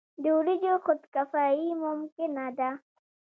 [0.23, 2.69] د وریجو خودکفايي ممکنه ده.